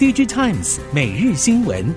[0.00, 1.94] DigiTimes 每日新闻，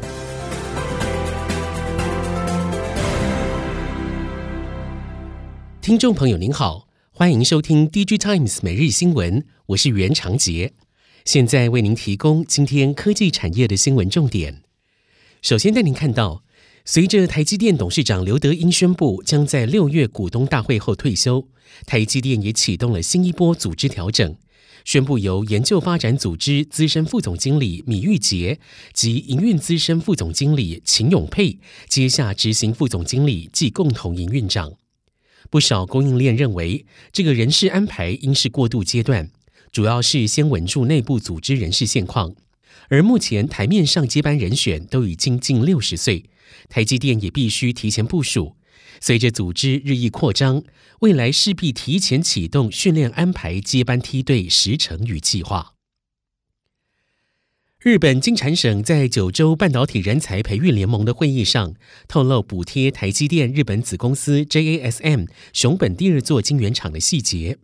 [5.79, 10.73] 听众朋友您好，欢迎收听 DigiTimes 每日新闻，我是袁长杰，
[11.23, 14.63] 现在为您提供今天科技产业的新闻重点。
[15.41, 16.43] 首先带您看到，
[16.83, 21.47] 随着台积电董事长刘德英宣布将在六月股东大会后退休，
[21.85, 24.35] 台积电也启动了新一波组织调整。
[24.85, 28.59] 宣布由研究发展组织资深副总经理米玉杰
[28.93, 34.73] 及营运资深副总经理秦永沛接下执行副总经理暨共同营运长。
[35.49, 39.29] 不少供应链认为，这个人事安排应是过渡阶段，
[39.71, 42.35] 主要是先稳住内部组织人事现况。
[42.89, 46.25] 而目前台面上接班人选都已经近六十岁，
[46.69, 48.55] 台积电也必须提前部署。
[48.99, 50.63] 随着组织日益扩张，
[50.99, 55.73] 未来势必提前启动训练安排接班梯队时程与计划。
[57.79, 61.75] 日本经产省在九州半导体人才培育联盟的会议上
[62.07, 67.57] 透露补贴台积电日本子公司 JASM 熊本第二座晶圆厂的细节。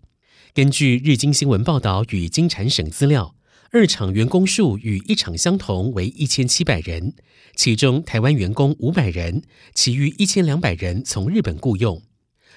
[0.53, 3.33] 根据日经新闻报道与经产省资料。
[3.71, 7.13] 二厂员工数与一厂相同，为一千七百人，
[7.55, 9.43] 其中台湾员工五百人，
[9.75, 12.01] 其余一千两百人从日本雇用。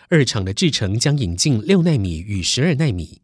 [0.08, 3.20] 二厂的制程将引进六纳米与十二纳米，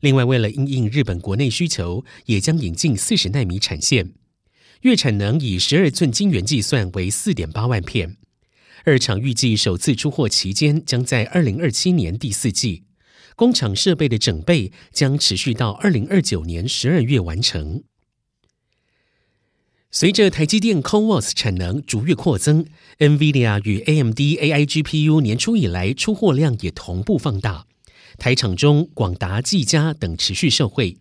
[0.00, 4.12] 另外为了应应日本国内需求，也将引进四十纳米产线。
[4.82, 8.18] 月产能以十二寸晶圆计算为四点八万片。
[8.84, 12.84] 二厂预计首次出货期间将在二零二七年第四季。
[13.40, 17.82] 工厂设备的整备将持续到二零二九年十二月完成。
[19.90, 22.66] 随着台积电 CoWoS 产能逐月扩增
[22.98, 27.64] ，NVIDIA 与 AMD AI GPU 年初以来出货量也同步放大。
[28.18, 30.98] 台厂中，广达、技嘉等持续受惠。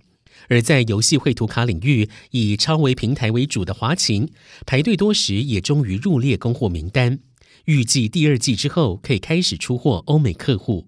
[0.47, 4.31] 而在游戏绘图卡领域，以超微平台为主的华擎
[4.65, 7.19] 排队多时，也终于入列供货名单。
[7.65, 10.87] 预计第二季之后可以开始出货欧美客户。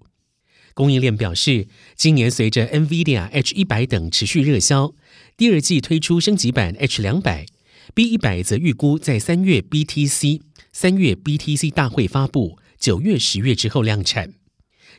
[0.74, 4.94] 供应链表示，今年随着 NVIDIA H 一百等持续热销，
[5.36, 7.46] 第二季推出升级版 H 两百
[7.94, 14.34] ，B 一百则预估在三月 BTC 三月 BTC 大会发布，九月十月之后量产。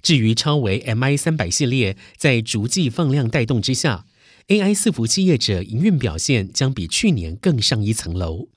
[0.02, 4.04] 至于超微 MI 三百系列，在逐季放量带动之下
[4.48, 8.48] ，AI 伺服器业者营运表现将比去年更上一层楼。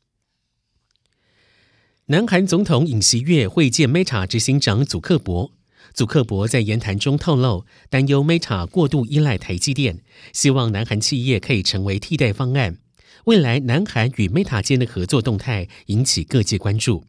[2.07, 5.51] 南韩总统尹锡悦会见 Meta 执行长祖克伯。
[5.95, 10.01] 祖克伯在言谈中透露，担忧 Meta 过度依赖台积电，
[10.33, 12.79] 希望南韩企业可以成为替代方案。
[13.23, 17.05] 未来南韩与 Meta 间的合作动态引起各界关注。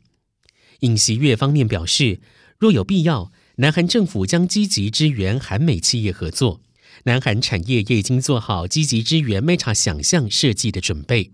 [0.80, 2.20] 尹锡悦方面表示，
[2.58, 6.60] 若有必要，南韩政府将积极支援韩美企业合作。
[7.06, 11.32] 南韩产业也已经做好积极支援 Meta 想象设计的准备。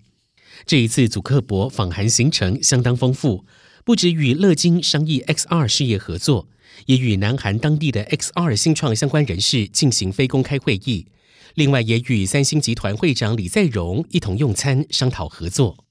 [0.65, 3.45] 这一次祖克伯访韩行程相当丰富，
[3.85, 6.49] 不止与乐金商议 XR 事业合作。
[6.87, 11.07] 也与南韩当地的 XR 新创相关人士进行非公开会议，
[11.55, 15.85] 另外也与三星集团会长李在镕一同用餐，商讨合作。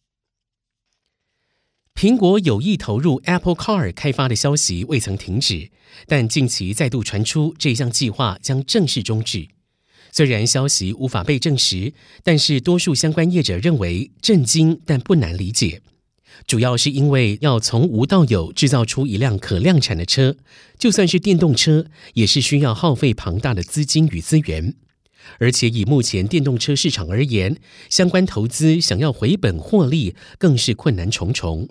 [1.94, 5.70] 苹果有意投入 Apple Car 开发的消息未曾停止，
[6.08, 9.48] 但近期再度传出这项计划将正式终止。
[10.12, 15.82] 虽然消息无法被证实，但是多数相关业者认为震惊，但不难理解。
[16.48, 20.38] 主要是因为要从无到有制造出一辆可量产的车，
[20.78, 24.76] 就算是电动车，也是需要耗费庞大的资金与资源。
[25.40, 27.58] 而且以目前电动车市场而言，
[27.90, 31.70] 相关投资想要回本获利，更是困难重重。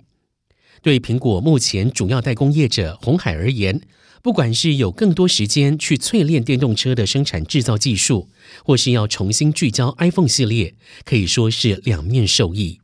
[0.81, 3.81] 对苹果目前主要代工业者鸿海而言，
[4.23, 8.29] 不管是有更多时间去淬炼电动车的生产制造技术，
[8.63, 10.73] 或是要重新聚焦 iPhone 系列，
[11.03, 12.79] 可以说是两面受益。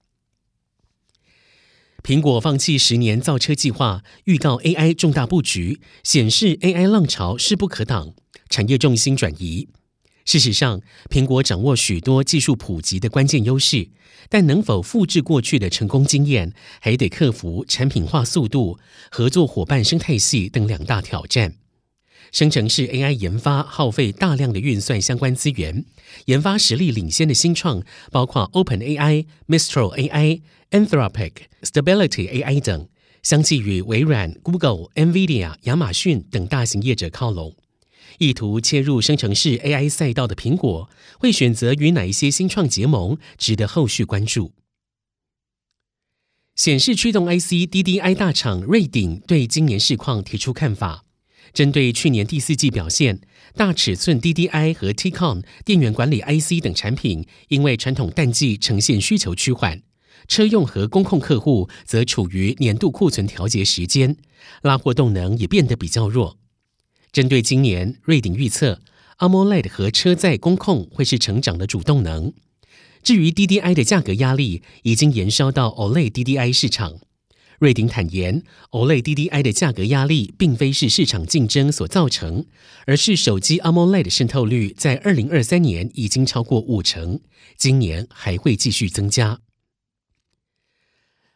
[2.08, 8.14] 苹果放弃十年造车计划，预告 AI 重大布局，显示 AI 浪潮势不可挡，
[8.50, 9.68] 产业重心转移。
[10.24, 10.80] 事实上，
[11.10, 13.90] 苹果掌握许多技术普及的关键优势，
[14.30, 18.80] 但能否复制过去的成功经验，还得克服产品化速度、
[19.12, 21.56] 合作伙伴生态系等两大挑战。
[22.32, 25.86] 生成式 AI 研发耗费大量的运算相关资源，
[26.26, 30.42] 研发实力领先的新创包括 OpenAI、Mistral AI、
[30.72, 31.32] Anthropic、
[31.62, 32.88] Stability AI 等，
[33.24, 37.56] 相继与微软、Google、NVIDIA、亚马逊等大型业者靠拢。
[38.20, 40.90] 意图切入生成式 AI 赛道的苹果，
[41.20, 44.54] 会选择与哪一些新创结盟，值得后续关注。
[46.56, 51.04] 显示驱动 IC DDI 大厂瑞鼎对今年市况提出看法。
[51.54, 53.20] 针对去年第四季表现，
[53.56, 59.82] 大尺寸 DDI 和 T-Con 电源管理 IC 等产品，因为传统淡季呈现需求趋缓，
[60.28, 64.18] 车用和工控客户则处于年度库存调节时间，
[64.62, 66.38] 拉货动能也变得比较弱。
[67.12, 68.82] 针对今年，瑞鼎预测
[69.20, 72.34] AMOLED 和车载工控会是成长的主动能。
[73.02, 77.00] 至于 DDI 的价格压力，已经延烧到 OLED DDI 市场。
[77.60, 82.46] 瑞鼎坦言，OLED DDI 的价格压力并非是市场竞争所造成，
[82.86, 87.20] 而是手机 AMOLED 的渗透率在二零二三年已经超过五成，
[87.58, 89.40] 今年还会继续增加。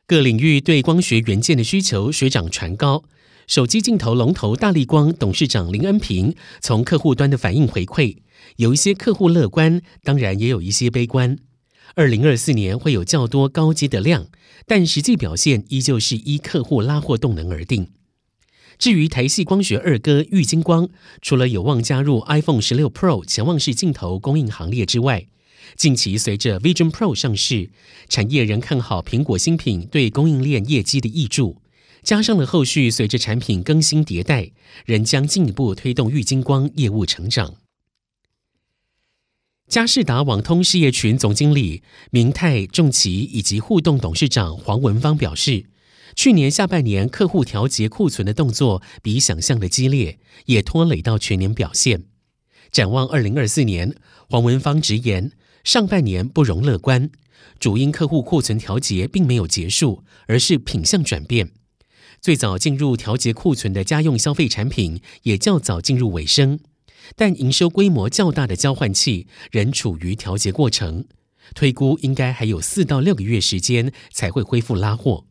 [0.05, 3.03] 各领域对光学元件的需求水涨船高。
[3.47, 8.17] 手机镜头龙头大力光董事长林恩平从客户端的反应回馈，
[8.57, 11.37] 有一些客户乐观，当然也有一些悲观。
[11.95, 14.27] 二零二四年会有较多高阶的量，
[14.65, 17.89] 但实际表现依旧是依客户拉货动能而定。
[18.77, 20.89] 至于台系光学二哥玉晶光，
[21.21, 25.27] 除了有望加入 iPhone 十六 Pro 潜望式镜头供应行列之外，
[25.75, 27.69] 近期随着 Vision Pro 上市，
[28.07, 31.61] 产业仍看好苹果新品对供应链业绩的挹注，
[32.01, 34.51] 加上了后续随着产品更新迭代，
[34.85, 37.55] 仍将进一步推动玉晶光业务成长。
[39.71, 45.67] 佳士达网通事业群总经理明泰重骑以及互动董事长黄文芳表示，
[46.13, 52.03] 去年下半年客户调节库存的动作比想象的激烈，也拖累到全年表现。
[52.69, 53.95] 展望二零二四年，
[54.29, 55.31] 黄文芳直言，
[55.63, 57.09] 上半年不容乐观，
[57.57, 61.51] 主因客户库存调节并没有结束，而是品相转变。
[62.19, 66.59] 最早进入调节库存的家用消费产品也较早进入尾声。
[67.15, 71.05] 但营收规模较大的交换器仍处于调节过程，
[71.55, 75.25] 推估应该还有四到六个月时间才会恢复拉货。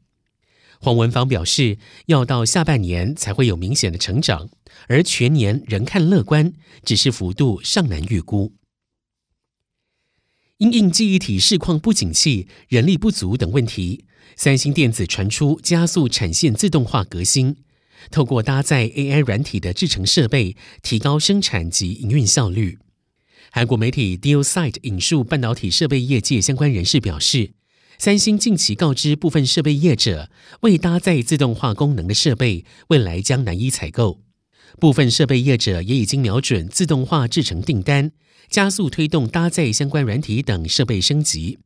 [0.81, 4.49] 黄文芳表示，要到下半年才会有明显的成长，
[4.88, 8.55] 而全年仍看乐观，只是幅度尚难预估。
[10.56, 14.05] 因应记忆体市况不景气、人力不足等问题，
[14.37, 17.56] 三星电子传出加速产线自动化革新。
[18.11, 22.79] 透过搭载 AI 软体的制程设备，提高生产及营运效率。
[23.50, 27.52] 韩国媒体 Dealsite 引述半导体设备业界相关人士表示，
[27.99, 30.31] 三星近期告知部分设备业者，
[30.61, 34.23] 未搭载自动化功能的设备，未来将难以采购。
[34.79, 38.12] 部分设备业者也已经瞄准自动化制程订单，
[38.49, 41.58] 加速推动搭载相关软体等设备升级。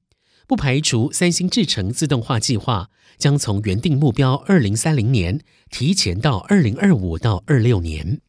[0.47, 8.21] 不排除三星制程自动化计划将从原定目标二零三零年提前到二零二五到二六年。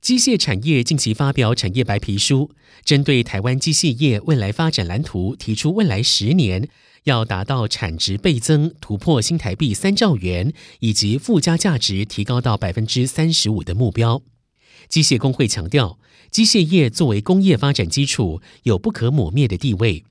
[0.00, 2.50] 机械产业近期发表产业白皮书，
[2.84, 6.68] 针对台湾机械业未来发展蓝图，提出未来十年
[7.04, 14.22] 要达到产值倍增突破新台币三兆元，以及附加价值提高到百分之三十五的目标。
[14.88, 16.00] 机械工会强调，
[16.32, 20.04] 机械业作为工业发展基础，有不可磨灭的地位。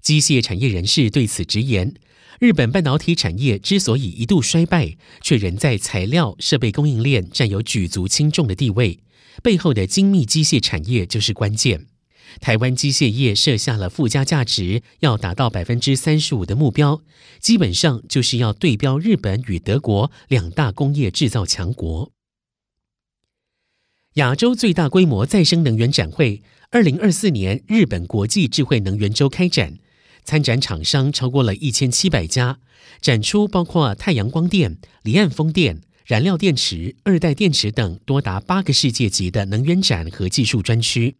[0.00, 1.94] 机械产业人士对此直言：
[2.38, 9.00] 日本半导体产业之所以一度衰败，却仍在材料设备供应链占有举足轻重的地位，
[9.42, 11.86] 背后的精密机械产业就是关键。
[12.40, 17.02] 台湾机械业设下了附加价值要达到百分之三十五的目标，
[17.40, 22.12] 基本上就是要对标日本与德国两大工业制造强国。
[24.14, 29.78] 亚洲最大规模再生能源展会，二零二四年日本国际智慧能源周开展。
[30.28, 32.58] 参展厂商超过了一千七百家，
[33.00, 41.16] 展出包括太阳光电、离岸风电、燃料电池、二代电池等多达八个世界级的能源展和技术专区。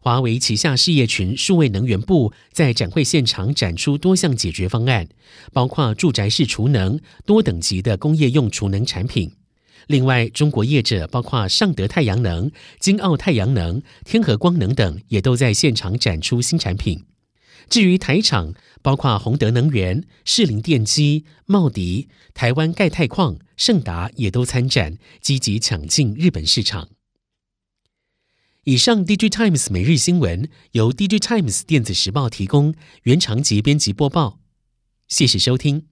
[0.00, 5.08] 华为旗下事业群数位能源部在展会现场展出多项解决方案，
[5.52, 9.30] 包括住宅式储能、多等级的工业用储能产品。
[9.86, 17.04] 另外，中国业者包括尚德太阳能、金澳太阳能、天合光能等，也都在现场展出新产品。
[17.68, 26.88] 至于台厂，包括宏德能源、士林电机、茂迪、台湾钙钛矿、盛达也都参展，积极抢进日本市场。
[28.64, 32.74] 以上，DigiTimes 每日新闻由 DigiTimes 电子时报提供，
[33.04, 34.40] 原长节编辑播报，
[35.08, 35.90] 谢谢收听。